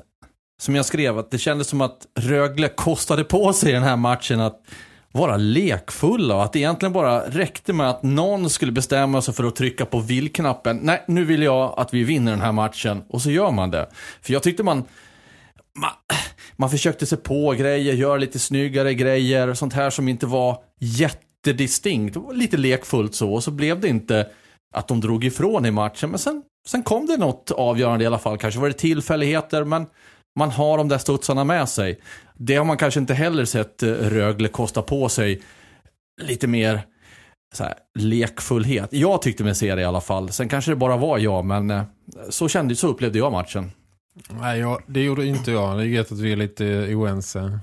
[0.61, 4.39] som jag skrev, att det kändes som att Rögle kostade på sig den här matchen
[4.39, 4.61] att
[5.11, 9.43] vara lekfulla och att det egentligen bara räckte med att någon skulle bestämma sig för
[9.43, 10.79] att trycka på vill-knappen.
[10.81, 13.03] Nej, nu vill jag att vi vinner den här matchen.
[13.09, 13.89] Och så gör man det.
[14.21, 14.83] För jag tyckte man,
[15.79, 15.91] man,
[16.55, 21.26] man försökte se på grejer, göra lite snyggare grejer, sånt här som inte var jätte
[21.45, 22.13] jättedistinkt.
[22.13, 24.27] distinkt, lite lekfullt så, och så blev det inte
[24.75, 26.09] att de drog ifrån i matchen.
[26.09, 28.37] Men sen, sen kom det något avgörande i alla fall.
[28.37, 29.85] Kanske var det tillfälligheter, men
[30.37, 31.99] Man har de där studsarna med sig.
[32.35, 35.41] Det har man kanske inte heller sett eh, Rögle kosta på sig
[36.21, 36.81] lite mer
[37.53, 38.93] så här, lekfullhet.
[38.93, 40.31] Jag tyckte mig se det i alla fall.
[40.31, 41.83] Sen kanske det bara var jag, men eh,
[42.29, 43.71] så kände så upplevde jag matchen.
[44.29, 45.77] Nej, jag, det gjorde inte jag.
[45.77, 47.59] Det är gett att vi är lite oense.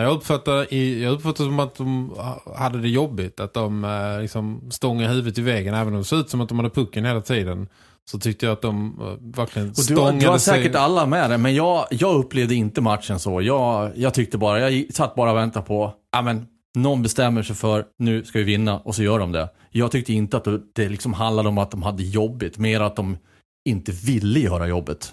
[0.00, 2.12] Jag uppfattar, jag uppfattar som att de
[2.56, 3.40] hade det jobbigt.
[3.40, 5.74] Att de eh, liksom stångade huvudet i väggen.
[5.74, 7.68] Även om det såg ut som att de hade pucken hela tiden.
[8.10, 10.54] Så tyckte jag att de eh, verkligen Och du, stångade du har sig.
[10.54, 13.42] säkert alla med det, men jag, jag upplevde inte matchen så.
[13.42, 17.56] Jag, jag tyckte bara, jag satt bara och väntade på, ja men någon bestämmer sig
[17.56, 19.48] för, nu ska vi vinna, och så gör de det.
[19.70, 22.96] Jag tyckte inte att det, det liksom handlade om att de hade jobbigt, mer att
[22.96, 23.16] de
[23.64, 25.12] inte ville göra jobbet.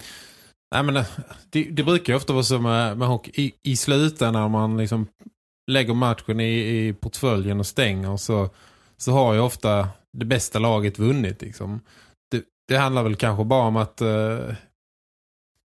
[0.74, 1.06] Nej, men eh,
[1.50, 3.32] det, det brukar ju ofta vara så med, med hockey.
[3.34, 5.06] I, I slutändan när man liksom
[5.70, 8.50] lägger matchen i, i portföljen och stänger så,
[8.96, 11.42] så har ju ofta det bästa laget vunnit.
[11.42, 11.80] Liksom.
[12.30, 14.54] Det, det handlar väl kanske bara om att eh,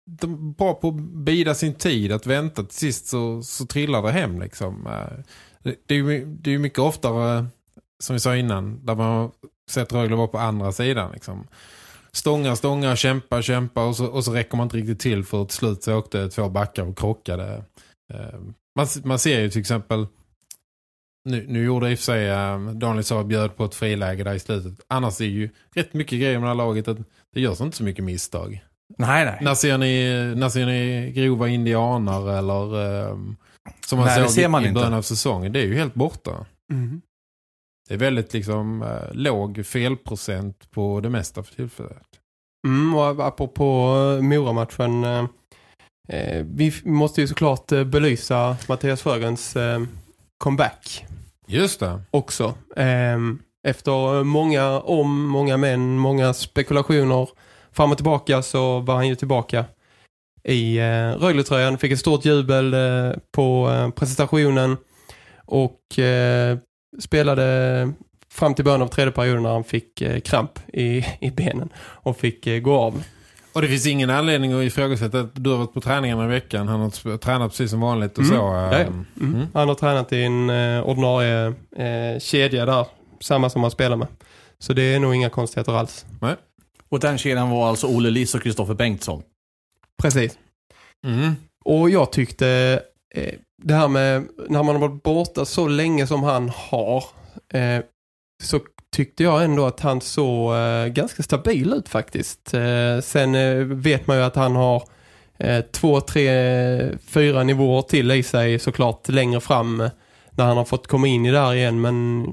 [0.09, 4.01] de är bra på att bida sin tid, att vänta till sist så, så trillar
[4.01, 4.39] det hem.
[4.39, 4.87] Liksom.
[4.87, 5.23] Eh,
[5.63, 7.45] det, det är ju det är mycket oftare,
[8.03, 9.31] som vi sa innan, där man har
[9.69, 11.11] sett Rögle vara på andra sidan.
[11.11, 11.47] Liksom
[12.15, 15.57] stångar, stångar, kämpar, kämpar och så, och så räcker man inte riktigt till för till
[15.57, 17.63] slut så åkte två backar och krockade.
[18.13, 18.39] Eh,
[18.75, 20.07] Man, man ser ju till exempel
[21.29, 24.33] nu, nu gjorde i och för sig eh, Daniel sa bjöd på ett friläge där
[24.33, 24.85] i slutet.
[24.87, 26.97] Annars är ju rätt mycket grejer med det här laget att
[27.33, 28.63] det görs inte så mycket misstag.
[28.97, 29.37] Nej, nej.
[29.41, 33.17] När ser ni, när ser ni grova indianer eller eh,
[33.85, 34.75] som man Nej, såg ser man i inte.
[34.75, 35.51] början av säsongen.
[35.53, 36.45] Det är ju helt borta.
[36.71, 37.01] Mm.
[37.87, 42.07] Det är väldigt liksom eh, låg felprocent på det mesta för tillfället.
[42.67, 45.03] Mm, och apropå eh, Mora-matchen.
[45.03, 45.25] Eh,
[46.09, 49.81] eh, vi måste ju såklart belysa Mattias Frögrens eh,
[50.37, 51.05] comeback
[51.47, 52.01] Just det.
[52.11, 52.53] också.
[52.75, 53.17] Eh,
[53.67, 57.29] efter många om, många män, många spekulationer
[57.71, 59.65] fram och tillbaka så var han ju tillbaka
[60.43, 61.77] i eh, Rögle-tröjan.
[61.77, 64.77] Fick ett stort jubel eh, på eh, presentationen
[65.45, 66.57] och eh,
[66.99, 67.91] spelade
[68.29, 72.17] fram till början av tredje perioden när han fick eh, kramp i, i benen och
[72.17, 73.03] fick eh, gå av.
[73.53, 76.67] Och det finns ingen anledning att ifrågasätta att du har varit på träningarna i veckan.
[76.67, 78.37] Han har tränat precis som vanligt och Mm.
[78.37, 78.43] så.
[78.43, 78.77] Ja, ja.
[78.79, 79.33] ehm, Mm.
[79.35, 79.47] mm.
[79.53, 82.85] Han har tränat i en eh, ordinarie eh, kedja där.
[83.19, 84.07] Samma som han spelar med.
[84.59, 86.05] Så det är nog inga konstigheter alls.
[86.89, 89.23] Och den kedjan var alltså Olle Liss och Kristoffer Bengtsson.
[90.01, 90.37] Precis.
[91.07, 91.35] Mm.
[91.65, 92.79] Och jag tyckte
[93.15, 97.03] eh, det här med när man har varit borta så länge som han har
[97.53, 97.83] eh,
[98.43, 98.59] så
[98.95, 102.53] tyckte jag ändå att han såg eh, ganska stabil ut faktiskt.
[102.53, 104.83] Eh, sen eh, vet man ju att han har
[105.37, 106.29] eh, två, tre,
[106.99, 109.89] fyra nivåer till i sig såklart längre fram
[110.31, 112.25] när han har fått komma in i där igen men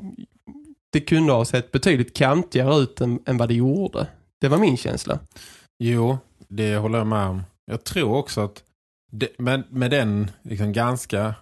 [0.93, 4.07] det kunde ha sett betydligt kantigare ut än, än vad det gjorde.
[4.41, 5.19] Det var min känsla.
[5.79, 7.43] Jo, det håller jag med om.
[7.67, 8.63] Jag tror också att
[9.13, 11.35] det, med, med den liksom ganska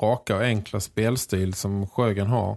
[0.00, 2.56] raka och enkla spelstil som Sjögren har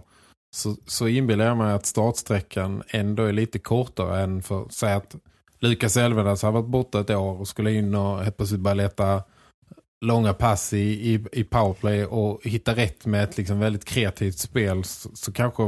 [0.56, 5.16] så, så inbillar jag mig att startsträckan ändå är lite kortare än för säg att
[5.60, 9.22] Lukas Elvenas har varit borta ett år och skulle in och helt plötsligt bara leta
[10.00, 14.84] långa pass i, i, i powerplay och hitta rätt med ett liksom väldigt kreativt spel
[14.84, 15.62] så, så kanske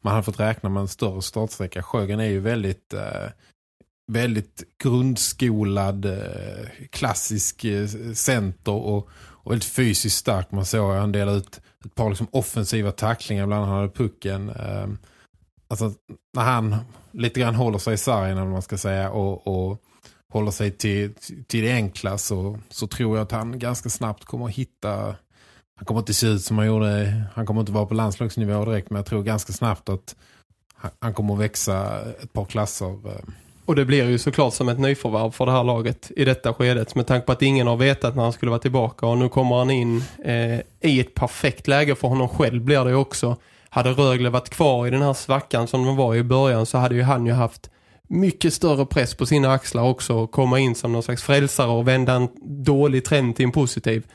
[0.00, 1.82] man har fått räkna med en större startsträcka.
[1.82, 3.26] Sjögren är ju väldigt eh,
[4.12, 10.50] väldigt grundskolad eh, klassisk eh, center och, och väldigt fysiskt stark.
[10.50, 14.50] Man såg han delade ut ett par liksom offensiva tacklingar bland han hade pucken.
[14.50, 14.98] Ehm,
[15.68, 15.92] alltså
[16.34, 16.76] när han
[17.12, 19.82] lite grann håller sig i sargen eller vad man ska säga och, och
[20.32, 21.14] håller sig till,
[21.46, 25.16] till det enkla så, så tror jag att han ganska snabbt kommer att hitta
[25.76, 28.90] han kommer inte se ut som han gjorde han kommer inte vara på landslagsnivå direkt
[28.90, 30.16] men jag tror ganska snabbt att
[30.98, 33.34] han, kommer att växa ett par klasser ehm,
[33.70, 36.94] och det blir ju såklart som ett nyförvärv för det här laget i detta skedet.
[36.94, 39.06] Med tanke på att ingen har vetat när han skulle vara tillbaka.
[39.06, 42.90] Och nu kommer han in eh, i ett perfekt läge för honom själv blir det
[42.90, 43.36] ju också.
[43.68, 46.94] Hade Rögle varit kvar i den här svackan som de var i början så hade
[46.94, 47.70] ju han ju haft
[48.08, 50.14] mycket större press på sina axlar också.
[50.14, 52.28] Och komma in som någon slags frälsare och vända en
[52.64, 54.06] dålig trend till en positiv.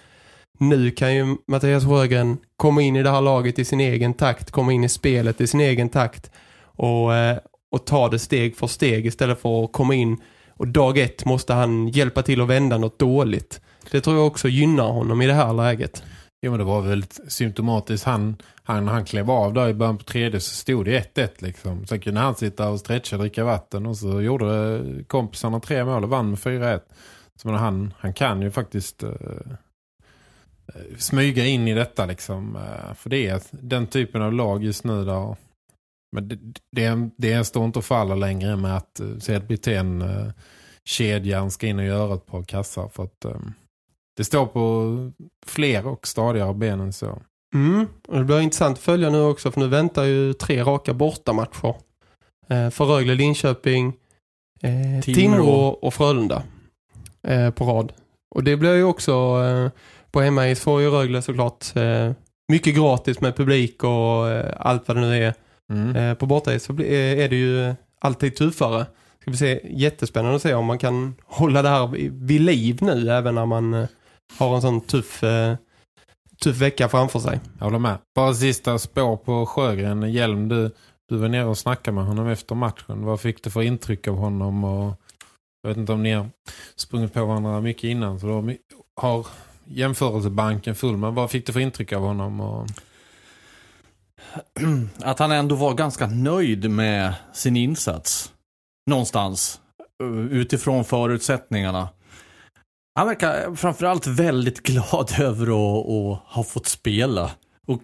[0.59, 4.51] Nu kan ju Mattias Rögren komma in i det här laget i sin egen takt.
[4.51, 6.31] Komma in i spelet i sin egen takt.
[6.77, 7.37] Och, eh,
[7.75, 10.17] och ta det steg för steg istället för att komma in
[10.49, 13.61] och dag ett måste han hjälpa till att vända något dåligt.
[13.91, 16.03] Det tror jag också gynnar honom i det här läget.
[16.39, 18.05] Ja men det var väldigt symptomatiskt.
[18.05, 21.87] Han, han, han klev av där i början på tredje så stod det 1-1 liksom.
[21.87, 26.03] Sen kunde han sitta och stretcha och dricka vatten och så gjorde kompisarna tre mål
[26.03, 26.79] och vann med 4-1.
[27.41, 29.09] Så men han, han kan ju faktiskt uh,
[30.97, 32.55] smyga in i detta liksom.
[32.55, 35.35] Uh, för det är den typen av lag just nu där
[36.11, 36.39] men det,
[36.71, 40.31] det, det står inte och faller längre med att uh, Sedbiten uh,
[40.83, 43.53] kedjan ska in och göra ett par kassar för att um,
[44.17, 45.11] det står på
[45.45, 47.21] fler och stadigare ben än så.
[47.53, 47.87] Mm.
[48.07, 51.75] Och det blir intressant att följa nu också för nu väntar ju tre raka bortamatcher.
[52.47, 53.93] Eh, för Rögle, Linköping,
[54.61, 55.67] eh, Timrå.
[55.67, 56.43] Och Frölunda
[57.27, 57.93] eh, på rad.
[58.35, 59.11] Och det blir ju också
[59.43, 59.71] eh,
[60.11, 62.11] på hemmais får ju Rögle såklart eh,
[62.47, 65.33] mycket gratis med publik och eh, allt vad det nu är.
[65.73, 65.95] Mm.
[65.95, 66.25] Eh, på
[66.59, 68.85] så eh, är det ju alltid tuffare.
[69.21, 73.09] Ska vi se, jättespännande att se om man kan hålla det här vid- liv nu
[73.09, 73.87] även när man eh,
[74.37, 75.23] har en sån tuff,
[76.43, 77.39] tuff vecka framför sig.
[77.57, 77.97] Jag håller med.
[78.15, 80.11] Bara sista spår på Sjögren.
[80.13, 80.71] Hjelm, du,
[81.09, 83.05] du var nere och snackade med honom efter matchen.
[83.05, 84.63] Vad fick du för intryck av honom?
[84.63, 84.93] Och
[85.61, 86.29] jag vet inte om ni har
[86.75, 88.19] sprungit på varandra mycket innan.
[88.19, 88.51] Så då
[89.01, 89.27] har
[89.65, 90.97] jämförelsebanken full.
[90.97, 92.41] Men vad fick du för intryck av honom?
[92.41, 92.67] Och...
[95.03, 98.31] att han ändå var ganska nöjd med sin insats.
[98.89, 99.59] Någonstans.
[100.03, 101.89] Eh, utifrån förutsättningarna.
[102.95, 107.31] Han verkar framförallt väldigt glad över att, att ha fått spela.
[107.67, 107.83] Och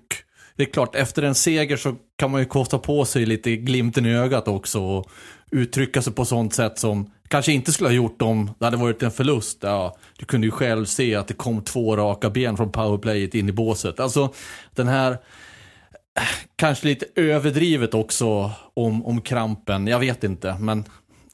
[0.55, 4.05] det är klart, efter en seger så kan man ju kosta på sig lite glimten
[4.05, 4.81] i ögat också.
[4.81, 5.11] Och
[5.51, 9.03] uttrycka sig på sånt sätt som kanske inte skulle ha gjort om det hade varit
[9.03, 9.57] en förlust.
[9.61, 13.49] Ja, du kunde ju själv se att det kom två raka ben från powerplayet in
[13.49, 13.99] i båset.
[13.99, 14.33] Alltså
[14.75, 15.17] den här
[16.56, 19.88] kanske lite överdrivet också om, om krampen.
[19.88, 20.86] Jag vet inte, men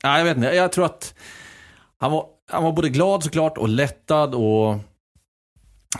[0.03, 0.47] nej, jag vet inte.
[0.47, 1.13] Jag tror att
[1.97, 4.77] han var, han var både glad såklart och lättad och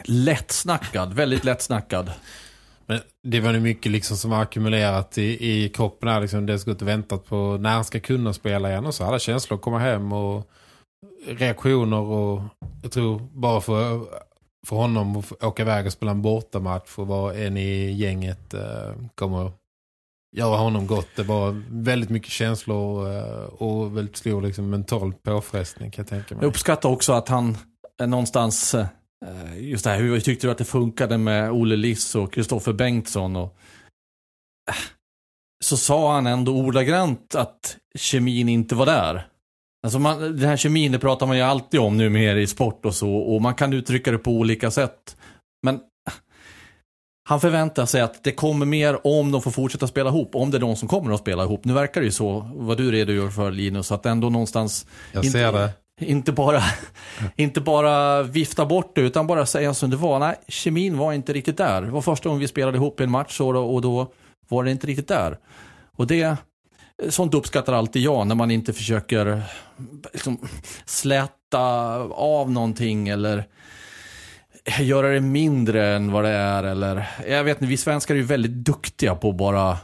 [0.04, 1.14] lättsnackad.
[1.14, 2.12] Väldigt lättsnackad.
[2.86, 6.10] Men det var nu mycket liksom som har ackumulerat i, i kroppen.
[6.10, 6.46] Här, liksom.
[6.46, 8.86] Det gått och väntat på när han ska kunna spela igen.
[8.86, 10.50] Och så alla känslor komma hem och
[11.28, 11.98] reaktioner.
[11.98, 12.42] Och
[12.82, 14.02] jag tror bara för,
[14.68, 18.96] för honom att åka iväg och spela en bortamatch och vara en i gänget eh,
[19.16, 19.52] kommer
[20.36, 21.08] göra honom gott.
[21.16, 26.36] Det var väldigt mycket känslor eh, och väldigt stor liksom, mental påfrestning kan jag tänka
[26.36, 26.44] mig.
[26.44, 27.58] Jag uppskattar också att han
[28.02, 28.88] eh, någonstans, eh,
[29.58, 33.36] just det här, hur tyckte du att det funkade med Olle Liss och Kristoffer Bengtsson
[33.36, 33.58] och
[34.70, 34.76] eh,
[35.64, 39.28] så sa han ändå ordagrant att kemin inte var där.
[39.88, 42.96] Alltså man, den här kemin det pratar man ju alltid om numera i sport och
[42.96, 45.18] så och man kan uttrycka det på olika sätt.
[45.64, 45.80] Men
[47.30, 50.58] han förväntar sig att det kommer mer om de får fortsätta spela ihop, om det
[50.58, 51.66] är de som kommer att spela ihop.
[51.66, 55.32] Nu verkar det ju så, vad du redogör för Linus, att ändå någonstans Jag inte-
[55.40, 55.70] ser det.
[56.02, 56.62] inte bara,
[57.36, 60.20] inte bara vifta bort det, utan bara säga som det var.
[60.20, 61.82] Nej, kemin var inte riktigt där.
[61.82, 64.08] Det var första gången vi spelade ihop i en match och då, och då
[64.50, 65.38] var det inte riktigt där.
[65.98, 66.38] Och det,
[67.10, 69.42] sånt uppskattar alltid jag, när man inte försöker
[70.14, 70.38] liksom,
[70.86, 71.60] släta
[72.12, 73.48] av någonting eller
[74.80, 76.64] göra det mindre än vad det är.
[76.64, 79.78] Eller, jag vet inte, vi svenskar är ju väldigt duktiga på att bara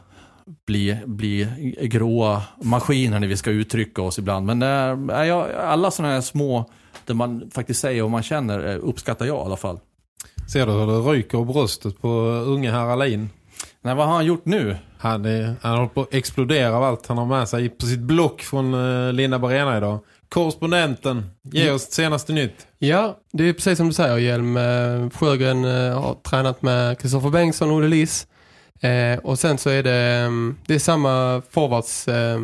[0.65, 1.47] bli, bli
[1.81, 4.45] gråa maskiner när vi ska uttrycka oss ibland.
[4.45, 6.69] Men äh, jag, alla sådana här små,
[7.05, 9.79] där man faktiskt säger vad man känner, eh, uppskattar jag i alla fall.
[10.53, 12.07] Ser du hur det ryker bröstet på
[12.47, 13.29] unge herr Alin?
[13.85, 14.77] Nej, vad har han gjort nu?
[14.97, 17.99] Han, är, han håller på att explodera av allt han har med sig på sitt
[17.99, 19.99] block från uh, Linda Arena idag.
[20.29, 22.67] Korrespondenten, ge oss senaste nytt.
[22.79, 24.57] Ja, det är precis som du säger Hjelm.
[24.57, 28.27] Eh, Sjögren eh, har tränat med Kristoffer Bengtsson och Olle Liss.
[28.81, 32.41] Eh, och sen så är det, mm, det är samma forwards eh,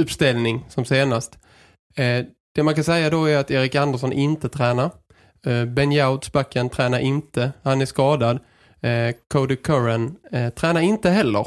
[0.00, 1.38] uppställning som senast.
[1.96, 4.90] Eh, det man kan säga då är att Erik Andersson inte tränar.
[5.66, 7.52] Ben Jouts backen tränar inte.
[7.62, 8.38] Han är skadad.
[8.80, 11.46] Eh, Cody Curran eh, tränar inte heller.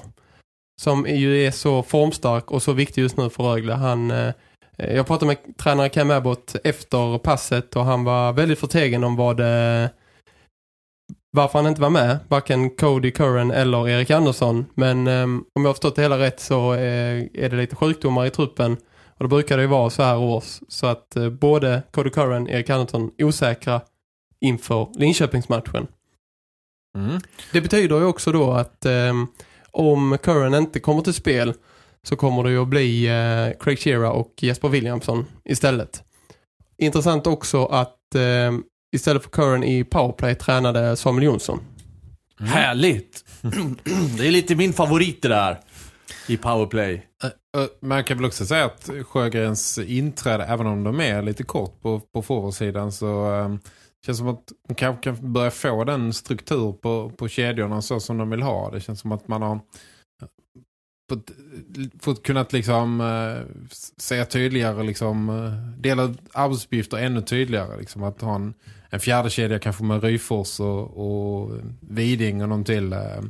[0.81, 3.73] Som ju är så formstark och så viktig just nu för Rögle.
[3.73, 4.11] Han...
[4.11, 4.33] Eh,
[4.77, 9.15] eh jag pratade med tränare Cam Abbott efter passet och han var väldigt förtegen om
[9.15, 9.89] vad det,
[11.31, 12.19] varför han inte var med.
[12.27, 14.65] Varken Cody Curran eller Erik Andersson.
[14.73, 18.25] Men eh, om jag har förstått det hela rätt så eh, är det lite sjukdomar
[18.25, 18.77] i truppen.
[19.17, 20.59] Och då brukar det ju vara så här års.
[20.67, 23.81] Så att eh, både Cody Curran och Erik Andersson osäkra
[24.41, 25.87] inför Linköpingsmatchen.
[26.97, 27.21] Mm.
[27.51, 29.27] Det betyder ju också då att ehm,
[29.71, 31.53] om Curran inte kommer till spel
[32.03, 36.03] så kommer det ju att bli eh, Craig Shearer och Jesper Williamson istället.
[36.77, 38.53] Intressant också att eh,
[38.95, 41.59] istället för Curran i powerplay tränade Samuel Jonsson.
[42.39, 43.25] Härligt!
[44.17, 45.59] det är lite min favorit det där.
[46.27, 47.05] I powerplay.
[47.79, 51.99] Man kan väl också säga att Sjögrens inträde, även om de är lite kort på,
[51.99, 53.59] på forwardsidan så um,
[54.05, 58.17] känns som att de kanske kan börja få den struktur på, på kedjorna så som
[58.17, 58.71] de vill ha.
[58.71, 59.59] Det känns som att man har
[61.09, 61.31] fått,
[62.01, 63.41] fått kunnat liksom uh,
[63.97, 67.79] säga tydligare liksom, uh, dela arbetsuppgifter ännu tydligare.
[67.79, 68.53] Liksom, att ha en,
[68.89, 72.93] en fjärde kedja kanske med Ryfors och, och Viding och någon till.
[72.93, 73.21] Uh,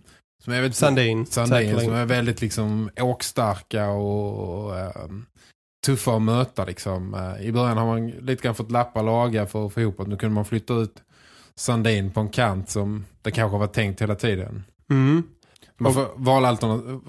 [0.43, 1.25] som är väldigt, Sandin.
[1.25, 5.25] Sandin som är väldigt liksom åkstarka och, och ehm,
[5.85, 7.13] tuffa att möta liksom.
[7.13, 10.07] Eh, I början har man lite grann fått lappa laga för att få ihop att
[10.07, 10.95] nu kunde man flytta ut
[11.55, 14.63] Sandin på en kant som det kanske var tänkt hela tiden.
[14.89, 15.23] Mm.
[15.77, 16.99] Man får valalternativ,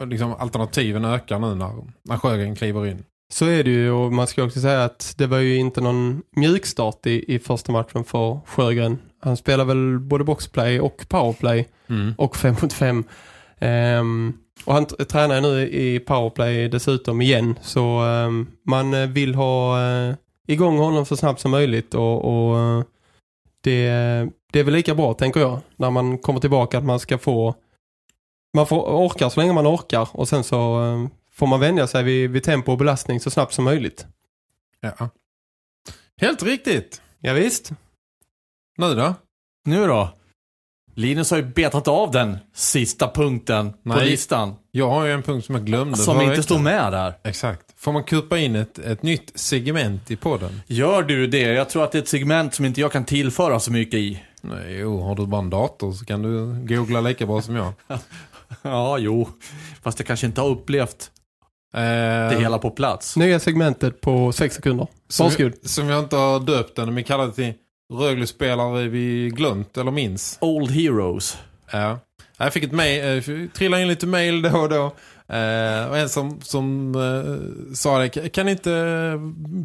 [0.00, 1.72] liksom alternativen ökar nu när,
[2.02, 3.04] när Sjögren kliver in.
[3.32, 6.22] Så är det ju och man ska också säga att det var ju inte någon
[6.36, 8.98] mjukstart i, i första matchen för Sjögren.
[9.20, 12.14] Han spelar väl både boxplay och powerplay Mm.
[12.18, 13.04] och 5 mot 5.
[13.58, 14.32] Ehm,
[14.64, 17.58] och han tränar nu i powerplay dessutom igen.
[17.62, 20.14] Så ehm, man eh, vill ha eh,
[20.46, 21.94] igång honom så snabbt som möjligt.
[21.94, 22.84] Och, och eh,
[23.60, 23.88] det,
[24.52, 25.60] det är väl lika bra tänker jag.
[25.76, 27.54] När man kommer tillbaka att man ska få
[28.54, 30.08] man får orka så länge man orkar.
[30.12, 33.52] Och sen så eh, får man vänja sig vid, vid tempo och belastning så snabbt
[33.52, 34.06] som möjligt.
[34.80, 35.10] Ja.
[36.20, 37.02] Helt riktigt.
[37.18, 37.70] Ja, visst.
[38.76, 39.14] Nu då?
[39.64, 40.18] Nu då?
[40.94, 44.10] Linus har ju betat av den sista punkten på Nej.
[44.10, 44.54] listan.
[44.70, 45.96] Jag har ju en punkt som jag glömde.
[45.96, 47.14] Som inte står med där.
[47.24, 47.62] Exakt.
[47.76, 50.60] Får man kupa in ett, ett nytt segment i podden?
[50.66, 51.38] Gör du det?
[51.40, 54.22] Jag tror att det är ett segment som inte jag kan tillföra så mycket i.
[54.40, 57.72] Nej, jo, har du bara en dator så kan du googla lika bra som jag.
[58.62, 59.28] Ja, jo.
[59.82, 61.10] Fast jag kanske inte har upplevt
[61.74, 61.80] Eh,
[62.30, 63.16] det hela på plats.
[63.16, 64.86] Nya segmentet på 6 sekunder.
[65.08, 65.52] som, Varsågod.
[65.62, 67.52] som jag inte har döpt den, men kallar det till
[67.92, 70.38] Rögle-spelare vi glömt eller minns.
[70.40, 71.38] Old Heroes.
[71.72, 71.98] Ja.
[72.36, 74.84] Jag fick ett mail, eh, trillade in lite mail då och då.
[75.34, 79.20] Eh, och en som, som eh, sa det, "Kan- inte eh,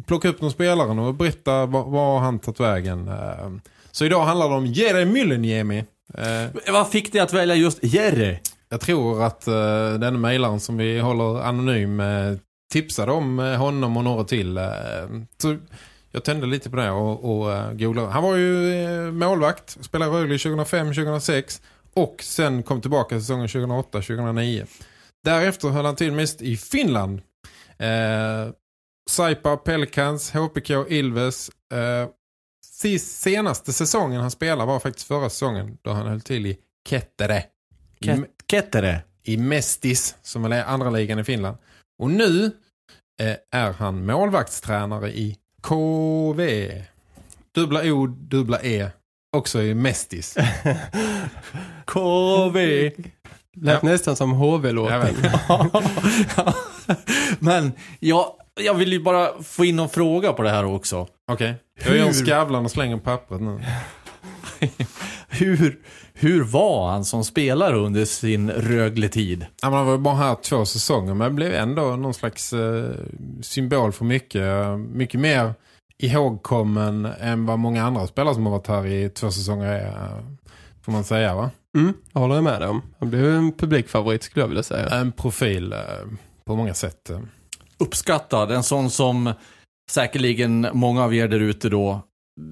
[0.06, 3.08] plocka upp någon spelare och berätta vad, vad han tagit vägen.
[3.08, 3.50] Eh,
[3.90, 5.84] så idag handlar det om Jere Myllenniemi.
[6.18, 8.38] Eh, Vad fick dig att välja just Jerry?
[8.68, 9.54] jag tror att uh,
[10.00, 12.36] den mejlaren som vi håller anonym eh,
[12.72, 14.56] tipsade om eh, honom och några till.
[14.56, 14.64] eh,
[15.42, 15.56] så
[16.10, 18.08] jag tände lite på det och, och uh, googlade.
[18.08, 21.62] Han var ju eh, målvakt, spelade Rögle 2005-2006
[21.94, 24.66] och sen kom tillbaka säsongen 2008-2009.
[25.24, 27.20] Därefter höll han till mest i Finland.
[27.78, 28.48] Eh,
[29.10, 31.50] Saipa, Pelicans, HPK, Ilves.
[31.72, 32.08] Eh,
[32.66, 36.58] sist, senaste säsongen han spelade var faktiskt förra säsongen då han höll till i
[36.88, 37.44] Kettere.
[38.00, 39.02] Ket- Kettere.
[39.22, 41.56] I Mestis som är andra ligan i Finland.
[41.98, 42.44] Och nu
[43.22, 46.40] eh, är han målvaktstränare i KV.
[47.54, 48.90] Dubbla O, dubbla E.
[49.36, 50.36] Också i Mestis.
[51.84, 52.90] KV.
[53.56, 53.88] Lät Ja.
[53.88, 55.16] nästan som HV-låten.
[57.38, 58.26] Men jag,
[58.60, 61.06] jag vill ju bara få in någon fråga på det här också.
[61.32, 61.54] Okej.
[61.84, 63.60] Jag gör en skavlan och slänger pappret nu.
[65.30, 65.78] Hur,
[66.14, 69.46] hur var han som spelare under sin Rögle-tid?
[69.62, 72.90] Han var bara här två säsonger men blev ändå någon slags eh,
[73.42, 74.44] symbol för mycket.
[74.78, 75.54] Mycket mer
[75.98, 79.86] ihågkommen än vad många andra spelare som har varit här i två säsonger är.
[79.86, 80.24] eh,
[80.82, 81.50] Får man säga va?
[81.78, 82.82] Mm, jag håller med dig om.
[82.98, 84.88] Han blev en publikfavorit skulle jag vilja säga.
[84.88, 85.78] En profil eh,
[86.46, 87.10] på många sätt.
[87.10, 87.18] eh.
[87.78, 89.32] Uppskattad, en sån som
[89.90, 92.00] säkerligen många av er där ute då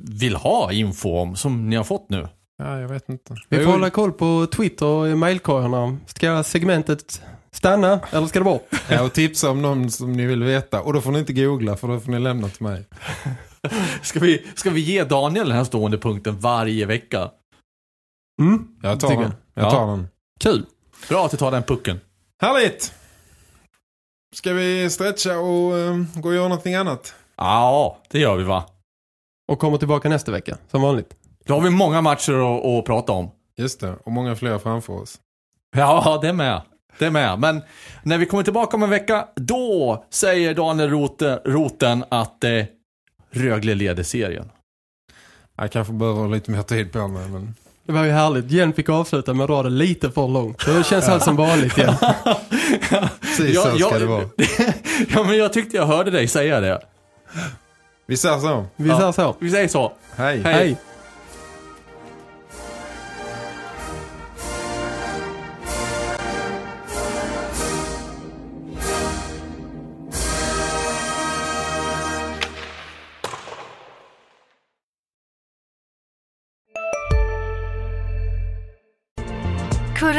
[0.09, 2.29] vill ha info om, som ni har fått nu.
[2.59, 3.35] Ja, jag vet inte.
[3.49, 5.97] Vi får hålla koll på Twitter och i mailkorgarna.
[6.07, 8.69] Ska segmentet stanna eller ska det bort?
[8.91, 10.81] Ja, och tipsa om någon som ni vill veta.
[10.83, 12.85] Och då får ni inte googla för då får ni lämna till mig.
[14.03, 17.31] Ska vi, ska vi ge Daniel den här stående punkten varje vecka?
[18.41, 19.33] Mm, Jag tar den.
[19.55, 20.09] Jag tar den.
[20.41, 20.67] kul.
[21.09, 22.01] Bra att du tar den pucken.
[22.43, 22.95] Härligt!
[24.37, 27.15] Ska vi stretcha och eh, gå och göra någonting annat?
[27.37, 28.65] Ja, det gör vi va?
[29.53, 31.15] Och kommer tillbaka nästa vecka, som vanligt.
[31.49, 33.31] Då har vi många matcher att, att prata om.
[33.57, 35.15] Just det, och många fler framför oss.
[35.77, 36.63] Ja, det med.
[36.99, 37.39] Det med.
[37.39, 37.63] Men
[38.03, 42.51] när vi kommer tillbaka om en vecka, då säger Daniel Rote, Roten att eh,
[43.31, 44.51] Rögle leder serien.
[45.57, 47.55] Jag kanske behöver lite mer tid på mig, men...
[47.87, 48.51] Det var ju härligt.
[48.51, 50.67] Jen fick avsluta med att dra det lite för långt.
[50.67, 51.95] Det känns allt som vanligt igen.
[53.21, 54.25] Precis Ja, så ska ja, det vara.
[55.15, 56.81] ja, men jag tyckte jag hörde dig säga det.
[58.07, 58.67] Vi säger så.
[58.77, 58.99] Vi Ja.
[58.99, 59.37] säger så.
[59.41, 59.93] Vi säger så.
[60.17, 60.41] Hej.
[60.45, 60.55] Hej.
[60.55, 60.77] Hej.